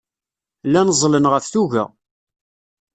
[0.67, 1.83] Llan ẓẓlen ɣef tuga.